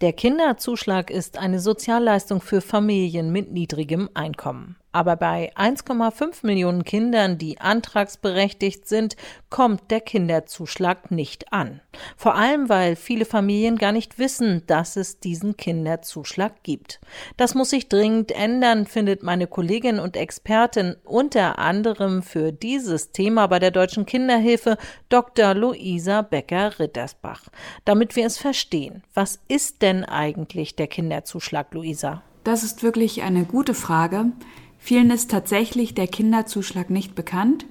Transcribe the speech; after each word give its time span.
Der 0.00 0.12
Kinderzuschlag 0.12 1.10
ist 1.10 1.38
eine 1.38 1.58
Sozialleistung 1.58 2.40
für 2.40 2.60
Familien 2.60 3.32
mit 3.32 3.50
niedrigem 3.50 4.08
Einkommen. 4.14 4.76
Aber 4.90 5.16
bei 5.16 5.52
1,5 5.54 6.46
Millionen 6.46 6.82
Kindern, 6.82 7.36
die 7.36 7.60
antragsberechtigt 7.60 8.88
sind, 8.88 9.16
kommt 9.50 9.90
der 9.90 10.00
Kinderzuschlag 10.00 11.10
nicht 11.10 11.52
an. 11.52 11.80
Vor 12.16 12.34
allem, 12.36 12.70
weil 12.70 12.96
viele 12.96 13.26
Familien 13.26 13.76
gar 13.76 13.92
nicht 13.92 14.18
wissen, 14.18 14.62
dass 14.66 14.96
es 14.96 15.20
diesen 15.20 15.58
Kinderzuschlag 15.58 16.62
gibt. 16.62 17.00
Das 17.36 17.54
muss 17.54 17.70
sich 17.70 17.88
dringend 17.88 18.32
ändern, 18.32 18.86
findet 18.86 19.22
meine 19.22 19.46
Kollegin 19.46 19.98
und 19.98 20.16
Expertin 20.16 20.96
unter 21.04 21.58
anderem 21.58 22.22
für 22.22 22.50
dieses 22.52 23.12
Thema 23.12 23.46
bei 23.46 23.58
der 23.58 23.70
Deutschen 23.70 24.06
Kinderhilfe 24.06 24.78
Dr. 25.10 25.54
Luisa 25.54 26.22
Becker-Rittersbach. 26.22 27.42
Damit 27.84 28.16
wir 28.16 28.26
es 28.26 28.38
verstehen, 28.38 29.02
was 29.12 29.38
ist 29.48 29.82
denn 29.82 30.04
eigentlich 30.04 30.76
der 30.76 30.86
Kinderzuschlag, 30.86 31.74
Luisa? 31.74 32.22
Das 32.44 32.62
ist 32.62 32.82
wirklich 32.82 33.22
eine 33.22 33.44
gute 33.44 33.74
Frage. 33.74 34.32
Vielen 34.78 35.10
ist 35.10 35.30
tatsächlich 35.30 35.94
der 35.94 36.06
Kinderzuschlag 36.06 36.88
nicht 36.90 37.14
bekannt. 37.14 37.66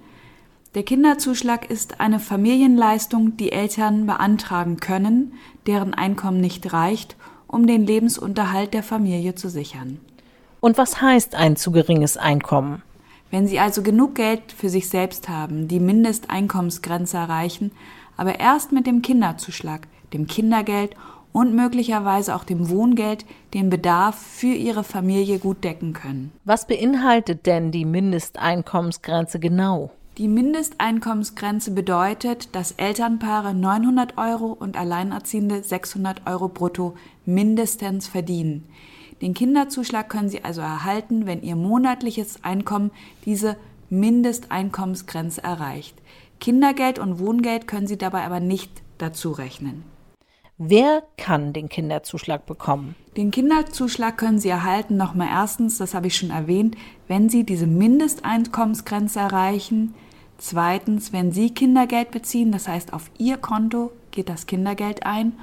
Der 0.75 0.83
Kinderzuschlag 0.83 1.69
ist 1.69 1.99
eine 1.99 2.19
Familienleistung, 2.19 3.37
die 3.37 3.51
Eltern 3.51 4.05
beantragen 4.05 4.77
können, 4.77 5.33
deren 5.65 5.93
Einkommen 5.93 6.41
nicht 6.41 6.71
reicht, 6.73 7.15
um 7.47 7.65
den 7.65 7.85
Lebensunterhalt 7.85 8.73
der 8.73 8.83
Familie 8.83 9.33
zu 9.33 9.49
sichern. 9.49 9.99
Und 10.59 10.77
was 10.77 11.01
heißt 11.01 11.35
ein 11.35 11.55
zu 11.55 11.71
geringes 11.71 12.17
Einkommen? 12.17 12.83
Wenn 13.31 13.47
Sie 13.47 13.59
also 13.59 13.81
genug 13.83 14.15
Geld 14.15 14.51
für 14.51 14.69
sich 14.69 14.89
selbst 14.89 15.29
haben, 15.29 15.67
die 15.67 15.79
Mindesteinkommensgrenze 15.79 17.17
erreichen, 17.17 17.71
aber 18.15 18.39
erst 18.39 18.71
mit 18.71 18.87
dem 18.87 19.01
Kinderzuschlag, 19.01 19.87
dem 20.13 20.27
Kindergeld 20.27 20.95
und 21.37 21.53
möglicherweise 21.53 22.35
auch 22.35 22.43
dem 22.43 22.67
Wohngeld 22.67 23.23
den 23.53 23.69
Bedarf 23.69 24.15
für 24.15 24.55
ihre 24.55 24.83
Familie 24.83 25.37
gut 25.37 25.63
decken 25.63 25.93
können. 25.93 26.31
Was 26.45 26.65
beinhaltet 26.65 27.45
denn 27.45 27.69
die 27.71 27.85
Mindesteinkommensgrenze 27.85 29.39
genau? 29.39 29.91
Die 30.17 30.27
Mindesteinkommensgrenze 30.27 31.69
bedeutet, 31.69 32.55
dass 32.55 32.71
Elternpaare 32.71 33.53
900 33.53 34.17
Euro 34.17 34.47
und 34.47 34.77
Alleinerziehende 34.77 35.61
600 35.61 36.25
Euro 36.25 36.47
brutto 36.47 36.95
mindestens 37.23 38.07
verdienen. 38.07 38.63
Den 39.21 39.35
Kinderzuschlag 39.35 40.09
können 40.09 40.29
Sie 40.29 40.43
also 40.43 40.61
erhalten, 40.61 41.27
wenn 41.27 41.43
Ihr 41.43 41.55
monatliches 41.55 42.43
Einkommen 42.43 42.89
diese 43.25 43.57
Mindesteinkommensgrenze 43.91 45.43
erreicht. 45.43 45.95
Kindergeld 46.39 46.97
und 46.97 47.19
Wohngeld 47.19 47.67
können 47.67 47.85
Sie 47.85 47.99
dabei 47.99 48.23
aber 48.23 48.39
nicht 48.39 48.71
dazu 48.97 49.29
rechnen. 49.29 49.83
Wer 50.59 51.03
kann 51.17 51.53
den 51.53 51.69
Kinderzuschlag 51.69 52.47
bekommen? 52.47 52.95
Den 53.15 53.29
Kinderzuschlag 53.29 54.17
können 54.17 54.39
Sie 54.39 54.49
erhalten, 54.49 54.97
nochmal 54.97 55.27
erstens, 55.29 55.77
das 55.77 55.93
habe 55.93 56.07
ich 56.07 56.17
schon 56.17 56.31
erwähnt, 56.31 56.75
wenn 57.07 57.29
Sie 57.29 57.43
diese 57.43 57.67
Mindesteinkommensgrenze 57.67 59.19
erreichen. 59.19 59.93
Zweitens, 60.39 61.13
wenn 61.13 61.31
Sie 61.31 61.51
Kindergeld 61.51 62.09
beziehen, 62.09 62.51
das 62.51 62.67
heißt 62.67 62.91
auf 62.91 63.11
Ihr 63.19 63.37
Konto 63.37 63.91
geht 64.09 64.29
das 64.29 64.47
Kindergeld 64.47 65.05
ein. 65.05 65.33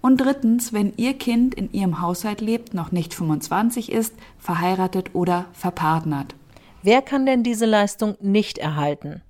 Und 0.00 0.18
drittens, 0.20 0.72
wenn 0.72 0.92
Ihr 0.96 1.14
Kind 1.14 1.56
in 1.56 1.72
Ihrem 1.72 2.00
Haushalt 2.00 2.40
lebt, 2.40 2.74
noch 2.74 2.92
nicht 2.92 3.12
25 3.12 3.90
ist, 3.90 4.14
verheiratet 4.38 5.16
oder 5.16 5.46
verpartnert. 5.52 6.36
Wer 6.80 7.02
kann 7.02 7.26
denn 7.26 7.42
diese 7.42 7.66
Leistung 7.66 8.14
nicht 8.20 8.58
erhalten? 8.58 9.20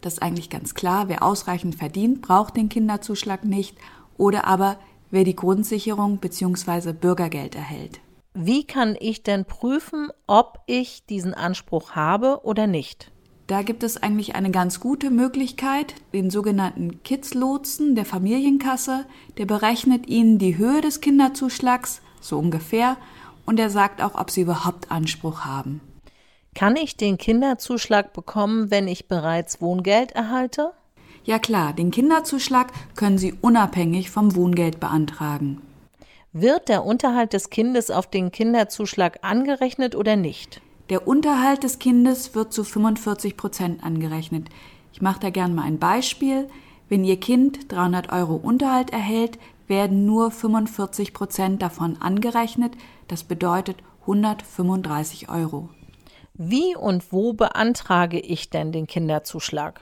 Das 0.00 0.14
ist 0.14 0.22
eigentlich 0.22 0.50
ganz 0.50 0.74
klar. 0.74 1.08
Wer 1.08 1.22
ausreichend 1.22 1.76
verdient, 1.76 2.20
braucht 2.20 2.56
den 2.56 2.68
Kinderzuschlag 2.68 3.44
nicht 3.44 3.76
oder 4.18 4.46
aber 4.46 4.78
wer 5.10 5.24
die 5.24 5.36
Grundsicherung 5.36 6.18
bzw. 6.18 6.92
Bürgergeld 6.92 7.54
erhält. 7.54 8.00
Wie 8.34 8.64
kann 8.64 8.96
ich 9.00 9.22
denn 9.22 9.46
prüfen, 9.46 10.10
ob 10.26 10.60
ich 10.66 11.06
diesen 11.06 11.32
Anspruch 11.32 11.92
habe 11.92 12.40
oder 12.44 12.66
nicht? 12.66 13.10
Da 13.46 13.62
gibt 13.62 13.82
es 13.84 14.02
eigentlich 14.02 14.34
eine 14.34 14.50
ganz 14.50 14.80
gute 14.80 15.08
Möglichkeit, 15.10 15.94
den 16.12 16.30
sogenannten 16.30 17.02
Kids-Lotsen 17.04 17.94
der 17.94 18.04
Familienkasse. 18.04 19.06
Der 19.38 19.46
berechnet 19.46 20.08
Ihnen 20.08 20.38
die 20.38 20.58
Höhe 20.58 20.80
des 20.80 21.00
Kinderzuschlags, 21.00 22.02
so 22.20 22.38
ungefähr, 22.38 22.96
und 23.46 23.60
er 23.60 23.70
sagt 23.70 24.02
auch, 24.02 24.16
ob 24.16 24.30
Sie 24.30 24.40
überhaupt 24.42 24.90
Anspruch 24.90 25.44
haben. 25.44 25.80
Kann 26.56 26.74
ich 26.74 26.96
den 26.96 27.18
Kinderzuschlag 27.18 28.12
bekommen, 28.12 28.70
wenn 28.70 28.88
ich 28.88 29.08
bereits 29.08 29.60
Wohngeld 29.60 30.12
erhalte? 30.12 30.72
Ja 31.26 31.40
klar, 31.40 31.72
den 31.72 31.90
Kinderzuschlag 31.90 32.68
können 32.94 33.18
Sie 33.18 33.34
unabhängig 33.40 34.10
vom 34.10 34.36
Wohngeld 34.36 34.78
beantragen. 34.78 35.60
Wird 36.32 36.68
der 36.68 36.84
Unterhalt 36.84 37.32
des 37.32 37.50
Kindes 37.50 37.90
auf 37.90 38.08
den 38.08 38.30
Kinderzuschlag 38.30 39.18
angerechnet 39.22 39.96
oder 39.96 40.14
nicht? 40.14 40.60
Der 40.88 41.08
Unterhalt 41.08 41.64
des 41.64 41.80
Kindes 41.80 42.36
wird 42.36 42.52
zu 42.52 42.62
45 42.62 43.36
Prozent 43.36 43.82
angerechnet. 43.82 44.50
Ich 44.92 45.02
mache 45.02 45.18
da 45.18 45.30
gern 45.30 45.52
mal 45.52 45.64
ein 45.64 45.80
Beispiel. 45.80 46.46
Wenn 46.88 47.02
Ihr 47.02 47.18
Kind 47.18 47.72
300 47.72 48.12
Euro 48.12 48.36
Unterhalt 48.36 48.90
erhält, 48.90 49.36
werden 49.66 50.06
nur 50.06 50.30
45 50.30 51.12
Prozent 51.12 51.60
davon 51.60 52.00
angerechnet. 52.00 52.74
Das 53.08 53.24
bedeutet 53.24 53.78
135 54.02 55.28
Euro. 55.28 55.70
Wie 56.34 56.76
und 56.76 57.10
wo 57.10 57.32
beantrage 57.32 58.20
ich 58.20 58.48
denn 58.48 58.70
den 58.70 58.86
Kinderzuschlag? 58.86 59.80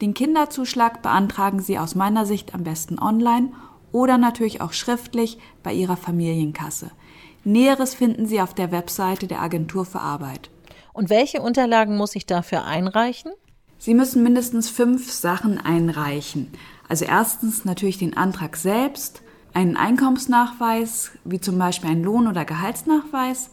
Den 0.00 0.14
Kinderzuschlag 0.14 1.02
beantragen 1.02 1.60
Sie 1.60 1.78
aus 1.78 1.94
meiner 1.94 2.24
Sicht 2.24 2.54
am 2.54 2.64
besten 2.64 2.98
online 2.98 3.52
oder 3.92 4.16
natürlich 4.16 4.60
auch 4.60 4.72
schriftlich 4.72 5.38
bei 5.62 5.74
Ihrer 5.74 5.96
Familienkasse. 5.96 6.90
Näheres 7.44 7.94
finden 7.94 8.26
Sie 8.26 8.40
auf 8.40 8.54
der 8.54 8.72
Webseite 8.72 9.26
der 9.26 9.42
Agentur 9.42 9.84
für 9.84 10.00
Arbeit. 10.00 10.50
Und 10.92 11.10
welche 11.10 11.42
Unterlagen 11.42 11.96
muss 11.96 12.16
ich 12.16 12.26
dafür 12.26 12.64
einreichen? 12.64 13.32
Sie 13.78 13.94
müssen 13.94 14.22
mindestens 14.22 14.68
fünf 14.68 15.10
Sachen 15.10 15.58
einreichen. 15.58 16.48
Also 16.88 17.04
erstens 17.04 17.64
natürlich 17.64 17.98
den 17.98 18.16
Antrag 18.16 18.56
selbst, 18.56 19.22
einen 19.54 19.76
Einkommensnachweis, 19.76 21.12
wie 21.24 21.40
zum 21.40 21.58
Beispiel 21.58 21.90
ein 21.90 22.02
Lohn- 22.02 22.28
oder 22.28 22.44
Gehaltsnachweis, 22.44 23.50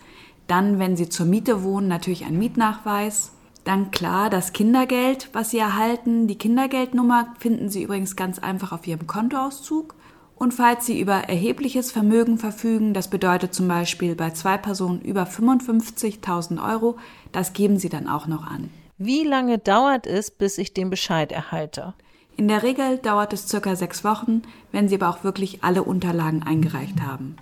dann, 0.48 0.80
wenn 0.80 0.96
Sie 0.96 1.10
zur 1.10 1.26
Miete 1.26 1.64
wohnen, 1.64 1.88
natürlich 1.88 2.26
ein 2.26 2.38
Mietnachweis, 2.38 3.32
dann 3.68 3.92
klar 3.92 4.30
das 4.30 4.54
Kindergeld, 4.54 5.30
was 5.34 5.52
Sie 5.52 5.60
erhalten. 5.60 6.28
Die 6.28 6.38
Kindergeldnummer 6.38 7.36
finden 7.38 7.70
Sie 7.70 7.84
übrigens 7.84 8.16
ganz 8.16 8.40
einfach 8.40 8.72
auf 8.72 8.88
Ihrem 8.88 9.08
Kontoauszug. 9.08 9.96
Und 10.36 10.54
falls 10.54 10.86
Sie 10.86 11.00
über 11.00 11.14
erhebliches 11.14 11.92
Vermögen 11.92 12.38
verfügen, 12.38 12.94
das 12.94 13.10
bedeutet 13.10 13.54
zum 13.54 13.68
Beispiel 13.68 14.16
bei 14.16 14.30
zwei 14.30 14.58
Personen 14.58 15.02
über 15.02 15.24
55.000 15.24 16.64
Euro, 16.64 16.98
das 17.32 17.54
geben 17.54 17.78
Sie 17.78 17.90
dann 17.90 18.08
auch 18.08 18.28
noch 18.28 18.46
an. 18.46 18.70
Wie 18.98 19.24
lange 19.24 19.58
dauert 19.58 20.08
es, 20.08 20.32
bis 20.32 20.58
ich 20.58 20.74
den 20.74 20.90
Bescheid 20.90 21.32
erhalte? 21.32 21.94
In 22.38 22.48
der 22.48 22.64
Regel 22.64 23.00
dauert 23.00 23.34
es 23.34 23.48
circa 23.48 23.76
sechs 23.76 24.04
Wochen, 24.04 24.44
wenn 24.72 24.88
Sie 24.88 24.96
aber 24.96 25.10
auch 25.10 25.24
wirklich 25.24 25.64
alle 25.64 25.84
Unterlagen 25.84 26.44
eingereicht 26.44 27.02
haben. 27.02 27.36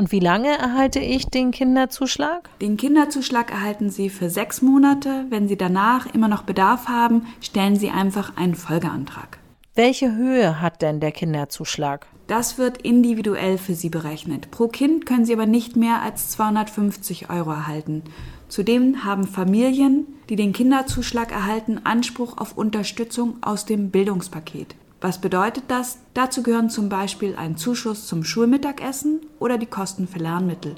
Und 0.00 0.12
wie 0.12 0.18
lange 0.18 0.48
erhalte 0.48 0.98
ich 0.98 1.26
den 1.26 1.50
Kinderzuschlag? 1.50 2.48
Den 2.62 2.78
Kinderzuschlag 2.78 3.50
erhalten 3.50 3.90
Sie 3.90 4.08
für 4.08 4.30
sechs 4.30 4.62
Monate. 4.62 5.26
Wenn 5.28 5.46
Sie 5.46 5.58
danach 5.58 6.14
immer 6.14 6.26
noch 6.26 6.44
Bedarf 6.44 6.88
haben, 6.88 7.26
stellen 7.42 7.76
Sie 7.76 7.90
einfach 7.90 8.34
einen 8.38 8.54
Folgeantrag. 8.54 9.36
Welche 9.74 10.16
Höhe 10.16 10.62
hat 10.62 10.80
denn 10.80 11.00
der 11.00 11.12
Kinderzuschlag? 11.12 12.06
Das 12.28 12.56
wird 12.56 12.78
individuell 12.78 13.58
für 13.58 13.74
Sie 13.74 13.90
berechnet. 13.90 14.50
Pro 14.50 14.68
Kind 14.68 15.04
können 15.04 15.26
Sie 15.26 15.34
aber 15.34 15.44
nicht 15.44 15.76
mehr 15.76 16.00
als 16.00 16.30
250 16.30 17.28
Euro 17.28 17.50
erhalten. 17.50 18.02
Zudem 18.48 19.04
haben 19.04 19.24
Familien, 19.24 20.06
die 20.30 20.36
den 20.36 20.54
Kinderzuschlag 20.54 21.30
erhalten, 21.30 21.78
Anspruch 21.84 22.38
auf 22.38 22.56
Unterstützung 22.56 23.36
aus 23.42 23.66
dem 23.66 23.90
Bildungspaket. 23.90 24.76
Was 25.00 25.18
bedeutet 25.18 25.64
das? 25.68 25.98
Dazu 26.12 26.42
gehören 26.42 26.68
zum 26.68 26.88
Beispiel 26.90 27.34
ein 27.36 27.56
Zuschuss 27.56 28.06
zum 28.06 28.22
Schulmittagessen 28.22 29.20
oder 29.38 29.56
die 29.56 29.66
Kosten 29.66 30.06
für 30.06 30.18
Lernmittel. 30.18 30.74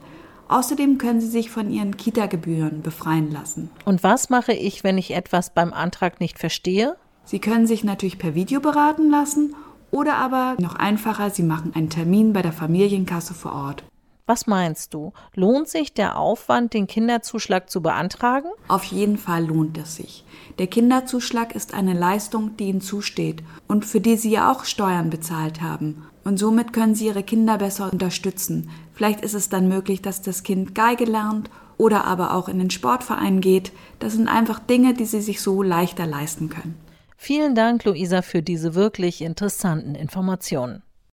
Außerdem 0.48 0.98
können 0.98 1.20
Sie 1.20 1.28
sich 1.28 1.50
von 1.50 1.70
Ihren 1.70 1.96
Kita-Gebühren 1.96 2.82
befreien 2.82 3.32
lassen. 3.32 3.70
Und 3.84 4.02
was 4.04 4.30
mache 4.30 4.52
ich, 4.52 4.84
wenn 4.84 4.98
ich 4.98 5.12
etwas 5.12 5.52
beim 5.52 5.72
Antrag 5.72 6.20
nicht 6.20 6.38
verstehe? 6.38 6.96
Sie 7.24 7.40
können 7.40 7.66
sich 7.66 7.84
natürlich 7.84 8.18
per 8.18 8.34
Video 8.34 8.60
beraten 8.60 9.10
lassen 9.10 9.54
oder 9.90 10.16
aber 10.16 10.56
noch 10.58 10.76
einfacher, 10.76 11.30
Sie 11.30 11.42
machen 11.42 11.72
einen 11.74 11.90
Termin 11.90 12.32
bei 12.32 12.42
der 12.42 12.52
Familienkasse 12.52 13.34
vor 13.34 13.52
Ort. 13.52 13.84
Was 14.26 14.46
meinst 14.46 14.94
du? 14.94 15.12
Lohnt 15.34 15.68
sich 15.68 15.94
der 15.94 16.16
Aufwand, 16.16 16.74
den 16.74 16.86
Kinderzuschlag 16.86 17.68
zu 17.68 17.82
beantragen? 17.82 18.48
Auf 18.68 18.84
jeden 18.84 19.18
Fall 19.18 19.46
lohnt 19.46 19.76
es 19.78 19.96
sich. 19.96 20.24
Der 20.58 20.68
Kinderzuschlag 20.68 21.54
ist 21.54 21.74
eine 21.74 21.92
Leistung, 21.92 22.56
die 22.56 22.68
Ihnen 22.68 22.80
zusteht 22.80 23.42
und 23.66 23.84
für 23.84 24.00
die 24.00 24.16
Sie 24.16 24.30
ja 24.30 24.52
auch 24.52 24.64
Steuern 24.64 25.10
bezahlt 25.10 25.60
haben. 25.60 26.06
Und 26.24 26.38
somit 26.38 26.72
können 26.72 26.94
Sie 26.94 27.06
Ihre 27.06 27.24
Kinder 27.24 27.58
besser 27.58 27.90
unterstützen. 27.90 28.70
Vielleicht 28.94 29.22
ist 29.22 29.34
es 29.34 29.48
dann 29.48 29.68
möglich, 29.68 30.02
dass 30.02 30.22
das 30.22 30.44
Kind 30.44 30.74
Geige 30.74 31.04
lernt 31.04 31.50
oder 31.76 32.04
aber 32.04 32.34
auch 32.34 32.48
in 32.48 32.60
den 32.60 32.70
Sportverein 32.70 33.40
geht. 33.40 33.72
Das 33.98 34.12
sind 34.12 34.28
einfach 34.28 34.60
Dinge, 34.60 34.94
die 34.94 35.06
Sie 35.06 35.20
sich 35.20 35.40
so 35.40 35.62
leichter 35.62 36.06
leisten 36.06 36.48
können. 36.48 36.76
Vielen 37.16 37.54
Dank, 37.54 37.84
Luisa, 37.84 38.22
für 38.22 38.42
diese 38.42 38.74
wirklich 38.74 39.20
interessanten 39.20 39.94
Informationen. 39.94 40.82